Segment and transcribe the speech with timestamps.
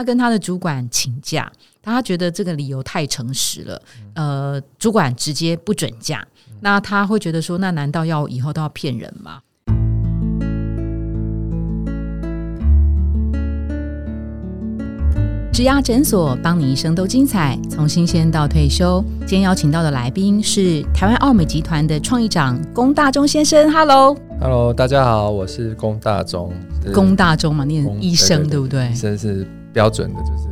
[0.00, 1.52] 他跟他的主管请假，
[1.82, 3.82] 他觉得这个理由太诚实了，
[4.14, 6.26] 呃，主管直接不准假，
[6.60, 9.40] 那他会觉得说，那难道要以后都要骗人吗？
[15.52, 19.04] 植牙诊所，帮你一生都精彩，从新鲜到退休。
[19.26, 23.70] 今天邀请到的来宾是台湾奥美集团的创意长龚大中先生。
[23.70, 26.50] Hello，Hello，大家好，我是龚大中。
[26.94, 28.88] 龚大中嘛，念医生对不对？
[28.90, 30.48] 医生是标准的，就是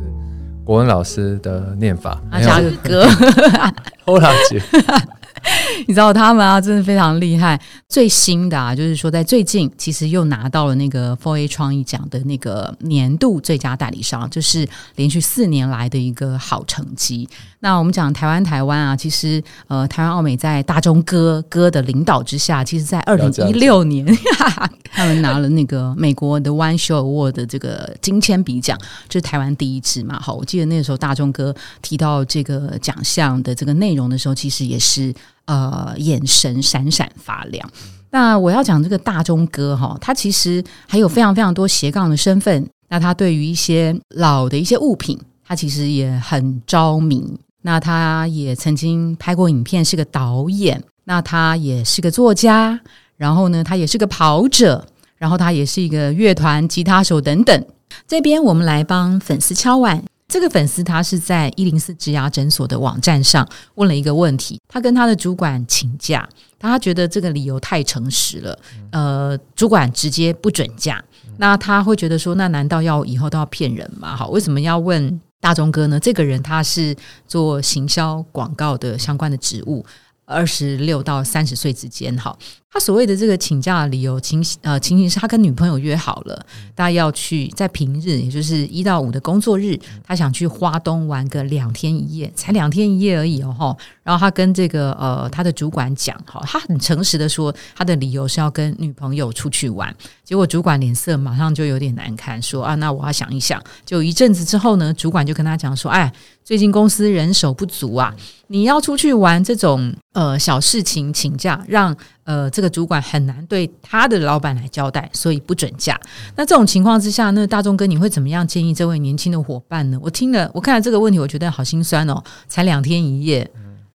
[0.63, 2.21] 国文老师的念法。
[2.41, 3.07] 加个哥，
[4.05, 4.61] 欧拉姐。
[5.87, 7.59] 你知道他们啊，真的非常厉害。
[7.87, 17.27] 最新的啊，就是说在最近，其实又拿到了那个 Four A 创意奖的那个年度最佳代理商，就是连续四年来的一个好成绩。
[17.59, 24.05] 那我们讲台湾，台湾啊，其实呃，台湾奥美在大中哥哥的领导之下，其实在二零一六年，
[24.91, 28.77] 他们拿了那个美国的 One Show Award 的这个金铅笔奖，
[29.07, 30.19] 就是台湾第一支嘛。
[30.19, 35.13] 好，我记得那个时候大中哥提到这个奖项的这个内容的时候，其实也是。
[35.49, 37.67] 呃，眼神闪闪发亮。
[38.11, 42.69] 那我要讲这个大钟哥哈，他其实还有非常非常多斜杠的身份。
[42.87, 47.35] 那他对于一些老的一些物品，他其实也很着迷。
[47.61, 50.83] 那他也曾经拍过影片，是个导演。
[51.03, 52.79] 那他也是个作家。
[53.17, 54.87] 然后呢，他也是个跑者。
[55.17, 57.65] 然后他也是一个乐团吉他手等等。
[58.07, 60.01] 这边我们来帮粉丝敲碗。
[60.29, 66.29] 这个粉丝他是在一零四植牙诊所的网站上问了一个问题，他跟他的主管请假，
[66.59, 68.59] 他觉得这个理由太诚实了，
[68.91, 71.03] 呃，主管直接不准假，
[71.37, 74.15] 那他会觉得说，那难道要以后都要骗人吗？
[74.15, 75.99] 好，为什么要问大钟哥呢？
[75.99, 76.95] 这个人他是
[77.27, 79.85] 做行销广告的相关的职务。
[80.29, 82.37] 二十六到三十岁之间，哈，
[82.71, 93.75] 他所谓的这个请假的理由情呃情形是他跟女朋友约好了，大家要去在平日，也就是一到五的工作日，他想去花东玩个两天一夜，才两天一夜而已哦，哈。
[94.03, 99.95] 然后他跟这个呃他的主管讲，哈，他很诚实的说，他的理由是要跟女朋友出去玩。
[100.23, 103.59] 结果主管脸色马上就有点难看，说啊，那我要想一想。
[103.83, 106.11] 就一阵子之后呢，主管就跟他讲说，哎，
[106.43, 108.13] 最近公司人手不足啊，
[108.47, 115.97] 你要出去玩这种呃小事情请假，让呃这个主管很难对他的老板来交代，所以不准假。
[116.35, 119.97] 那这种情况之下，那大众哥你会怎么样建议这位年轻的伙伴呢？
[120.01, 123.49] 我听了，我看了这个问题，我觉得好心酸哦，才两天一夜。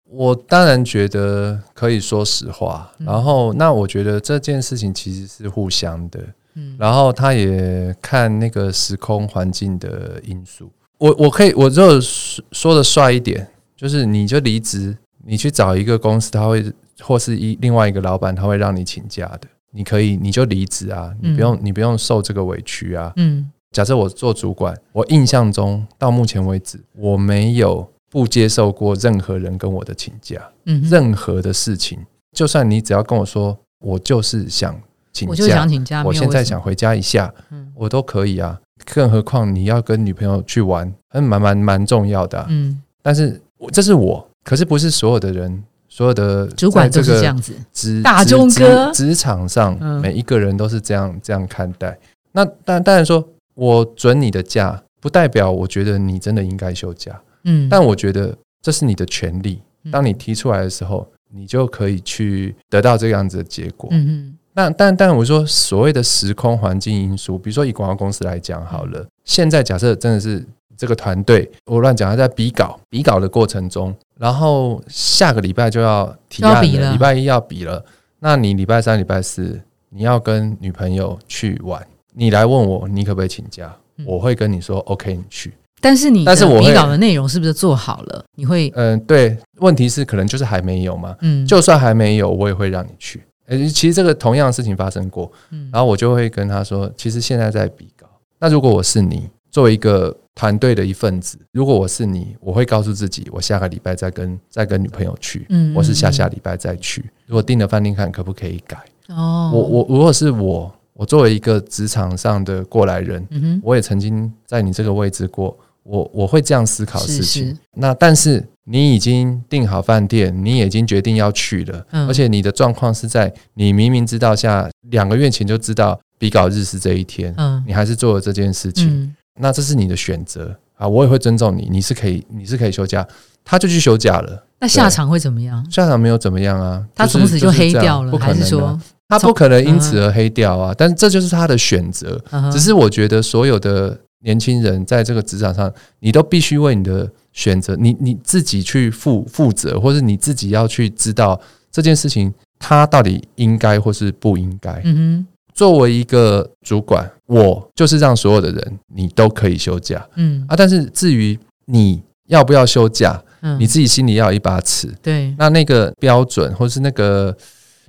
[0.06, 6.21] 我当然觉得可以说实话，然后那我觉得这件事情其实是互相的，
[6.54, 10.71] 嗯，然后他也看那个时空环境的因素。
[10.99, 13.44] 我我可以我就说的帅一点，
[13.77, 16.65] 就是你就离职，你去找一个公司，他会
[17.00, 23.50] 或是一另外一个老板，他会让你请假的，你可以你就离职啊，你不用你不用受这个委屈啊，嗯。
[23.71, 27.88] 假设我做主管，我印象中到目前为止我没有。
[28.12, 31.99] 不接受过任何人跟我的请假，嗯，任何的事情，
[32.37, 34.78] 就算你只要跟我说，我就是想
[35.15, 38.60] 请假，我就想请假，我现在想回家一下，嗯，我都可以啊。
[38.84, 42.83] 更何况你要跟女朋友去玩，很蛮蛮蛮重要的，嗯。
[43.00, 51.98] 但是我这是我，可是不是所有的人，所有的主管都是这样子，职大中哥，职场上每一个人都是这样这样看待。
[52.32, 57.20] 那但当然说，我准你的假，不代表我觉得你真的应该休假。
[57.44, 59.60] 嗯，但我觉得这是你的权利。
[59.91, 63.88] 当你提出来的时候，你就可以去得到这样子的结果。
[63.92, 64.38] 嗯嗯。
[64.54, 70.47] 那但但我说所谓的时空环境因素，比如说以广告公司来讲好了，现在假设真的是
[70.77, 77.84] 这个团队，我乱讲，他在比稿比稿的过程中，然后下个礼拜就要提案了，礼拜一要比了。
[78.21, 79.60] 那你礼拜三、礼拜四
[79.91, 81.84] 你要跟女朋友去玩，
[82.15, 83.75] 你来问我，你可不可以请假？
[84.06, 85.53] 我会跟你说，OK，你去。
[85.81, 88.25] 但是你，但是我比稿的内容是不是做好了？
[88.37, 91.16] 你会嗯，对，问题是可能就是还没有嘛。
[91.21, 93.22] 嗯，就算还没有，我也会让你去。
[93.47, 98.06] 诶，其实这个同样的事情发生过，嗯，然后我就会跟他说，其实现在在比稿。
[98.39, 107.04] 那如果我是你，作为一个团队的一份子，如果我是你，我会告诉自己，我下个礼拜再跟再跟女朋友去，嗯，我是下下礼拜再去。
[107.27, 108.78] 如果订了饭店看可不可以改？
[109.09, 115.56] 哦，我我如果是我，我作为一个职场上的过来人，嗯我也曾经在你这个位置过。
[115.84, 133.06] 我我会这样思考事情，那但是你已经订好饭店，你已经决定要去了，而且你的状况是在你明明知道下两个月前就知道比稿日是这一天，嗯，你还是做了这件事情，那这是你的选择啊，我也会尊重你，你是可以你是可以休假，
[133.44, 135.64] 他就去休假了，那下场会怎么样？
[135.70, 140.74] 下场没有怎么样啊，他从此就黑掉了，还是说他不可能因此而黑掉啊？
[140.76, 143.98] 但是这就是他的选择，只是我觉得所有的。
[144.24, 145.68] 年轻人在这个职场上，
[145.98, 151.40] 你都必须为你的选择，你你自己去负负责，或者你自己要去知道
[151.72, 154.80] 这件事情，他到底应该或是不应该。
[154.84, 160.07] 嗯哼，作为一个主管，我就是让所有的人你都可以休假。
[160.16, 164.93] 嗯啊，但是至于你要不要休假，嗯，你自己心里要有一把尺。
[165.03, 167.37] 对，那那个标准或是那个。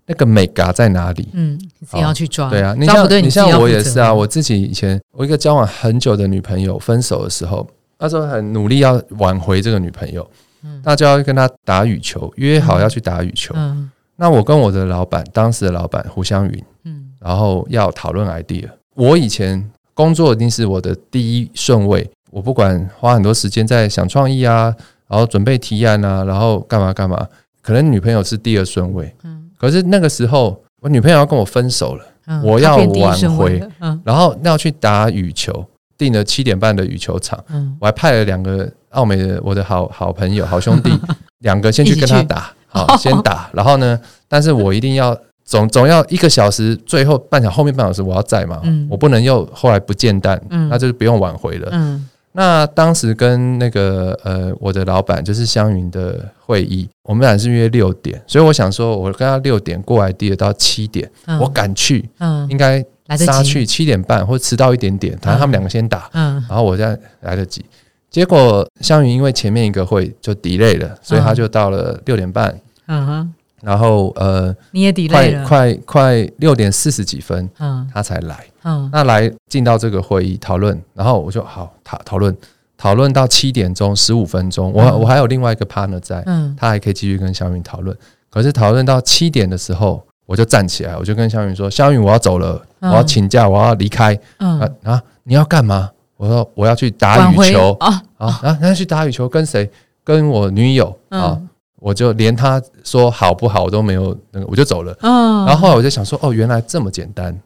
[0.05, 1.29] 那个美嘎在哪里？
[1.31, 1.57] 嗯，
[1.93, 2.49] 你要去抓。
[2.49, 7.65] 对啊，你像你像我也是啊，我自己以前我一个交往很久的女朋友分手的时候，
[7.97, 10.29] 那时候很努力要挽回这个女朋友，
[10.65, 13.53] 嗯，那就要跟她打羽球，约好要去打羽球。
[13.55, 18.67] 嗯，那我跟我的老板，当时的老板胡湘云，嗯，然后要讨论 idea。
[18.95, 24.73] 我以前工作一定是我的第一顺位，我不管花很多时间在想创意啊，
[25.07, 27.25] 然后准备提案啊，然后干嘛干嘛，
[27.61, 29.49] 可能女朋友是第二顺位，嗯。
[29.57, 33.63] 可是那个时候，我女朋友要跟我分手了，我要挽回，
[34.03, 35.65] 然后要去打羽球，
[35.97, 37.41] 订了七点半的羽球场，
[37.79, 40.91] 我还派了两个澳美的我的好好朋友、好兄弟，
[41.39, 43.97] 两个先去跟他打，好先打，然后呢，
[44.27, 51.99] 但是我一定要总总要一个小时，最后半小后面半小时我要在嘛，我不能又后来不见弹，那就是不用挽回了。
[52.35, 61.07] 那当时跟那个呃我的老板就是湘云的会议，我们俩是约六点，所以我想说，我跟他六点过来，第到七点，
[61.39, 62.83] 我赶去，嗯，应该
[63.17, 67.63] 杀去七点半或迟到一点点，反正他们两个先打，嗯，然后我再来得及。
[68.09, 73.33] 结果湘云因为前面一个会就 delay 了，所以他就到了六点半，嗯哼。
[73.63, 82.37] 然后呃，你也抵赖了，快快六点四十几分，嗯，他才来，嗯，那来进到这个会议讨论，然后我就好讨讨论
[82.77, 87.97] 讨论到七点钟十五分钟，我我还有另外一个 partner 在，嗯，他还可以继续跟小云讨论。
[88.29, 95.89] 可是讨论到七点的时候，我就站起来，我就跟小云说：“小云，我要走了，我要请假，我要离开。”嗯啊，你要干嘛？
[96.17, 98.59] 我说我要去打羽球啊啊啊！
[98.61, 99.69] 要去打羽球，跟谁？
[100.03, 101.39] 跟我女友啊。
[101.83, 104.97] 我就连他说好不好我都没有那个，我就走了。
[105.01, 107.37] 嗯，然后后来我就想说，哦，原来这么简单，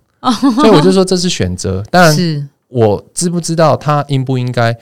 [0.54, 1.84] 所以我就说这是选择。
[1.90, 4.78] 当然，我知不知道他应不应该？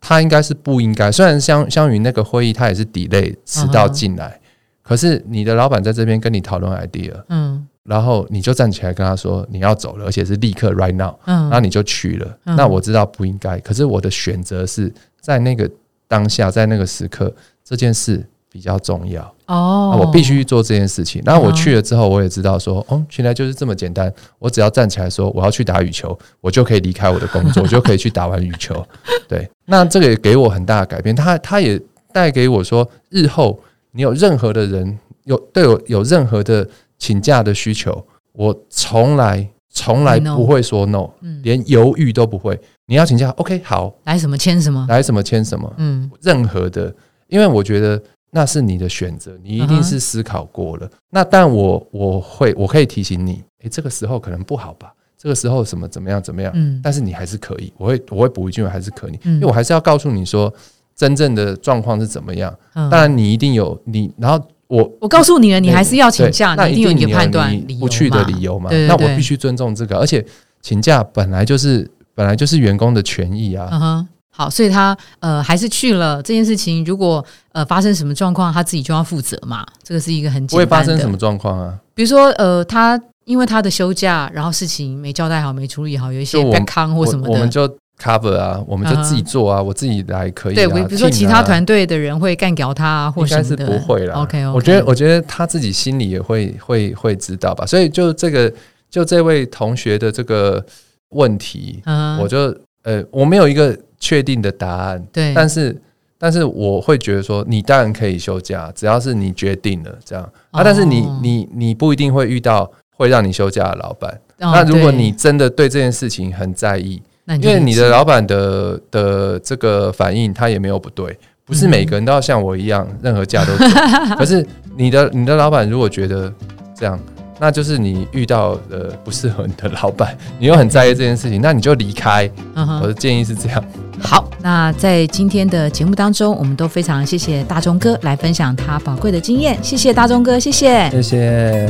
[0.00, 1.10] 他应该是不应该。
[1.10, 4.40] 虽然相相于那个会议，他也是 delay 迟到进来，
[4.82, 12.38] 可是你的老板在这边跟你讨论 idea，嗯，然后你就站起来跟他说你要走了，而且是立刻 right now，嗯，那你就去了。
[12.44, 15.68] 那我知道不应该，可是我的选择是在那个
[16.06, 17.34] 当下，在那个时刻
[17.64, 18.24] 这件事。
[18.52, 21.22] 比较重要哦，我必须做这件事情。
[21.24, 24.12] 然后我去了之后，我也知道说，哦，原来就是这么简单。
[24.38, 28.86] 我只要站起来说我要去打羽球，我就可以离开我的工作， 我就可以去打完羽球。
[29.26, 31.16] 对，那这个也给我很大的改变。
[31.16, 31.80] 他他也
[32.12, 33.58] 带给我说，日后
[33.92, 41.08] 你有任何的人有对我有任何的请假的需求，我从来从来不会说 no，
[41.42, 42.60] 连犹豫都不会。
[42.84, 46.94] 你要请假，OK，好，来什么签什么，来什么签什么，嗯，任何的，
[47.28, 47.98] 因为我觉得。
[48.34, 50.90] 那是你的选择，你一定是思考过了。
[51.10, 54.92] 那但我我会我可以提醒你，诶，这个时候可能不好吧？
[55.18, 56.50] 这个时候什么怎么样怎么样？
[56.56, 60.52] 嗯，但是你还是可以，我会我会补一句，还是可以，因为我还是要告诉你说
[60.96, 62.52] 真正的状况是怎么样。
[62.72, 68.70] 当然你一定有你，然后我我告诉你了，你还是要请假，那一定有你的判断不去的理由嘛？
[68.88, 70.24] 那我必须尊重这个，而且
[70.62, 74.06] 请假本来就是本来就是员工的权益啊。
[74.34, 76.82] 好，所以他呃还是去了这件事情。
[76.84, 79.64] 如果呃发生什么状况，他自己就要负责嘛。
[79.82, 81.78] 这个是一个很不会发生什么状况啊。
[81.94, 87.68] 比如说呃，他因为他的休假，然后事情没交代好、没处理好，有一些 back 康或什么的，我们就
[88.00, 90.54] cover 啊，我们就自己做啊，我自己来可以。
[90.54, 94.14] 对，比如说其他团队的人会干掉他，或者是不会了。
[94.14, 97.66] OK，我觉得我觉得他自己心里也会会会知道吧。
[97.66, 98.52] 所以就这个
[98.90, 100.64] 就这位同学的这个
[101.10, 101.82] 问题，
[102.18, 103.76] 我就呃我没有一个。
[104.04, 105.80] 确定的答案，对，但是
[106.18, 110.64] 但是我会觉得说，你当然可以休假，只要是你决定了这样啊。
[110.64, 114.20] 但是你你你不一定会遇到会让你休假的老板。
[114.38, 123.52] 那如果你真的对这件事情很在意，因为你的老板的的这个反应，他也没有不对，不是每个人都要像我一样，任何假都。
[124.18, 124.44] 可是
[124.76, 126.34] 你的你的老板如果觉得
[126.74, 126.98] 这样。
[127.42, 132.30] 那就是你遇到的不适合你的老板，你又很在意这件事情，那你就离开。
[132.54, 133.64] 我的建议是这样。
[134.00, 139.58] 好，那在今天的节目当中，我们都非常谢谢大钟哥来分享他宝贵的经验。
[139.60, 141.68] 谢谢大钟哥，谢谢，谢谢。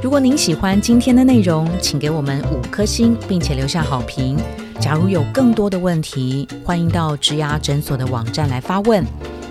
[0.00, 4.38] 如果您喜欢今天的内容，请给我们五颗星，并且留下好评。
[4.78, 9.04] 假如有更多的问题，欢迎到植牙诊所的网站来发问。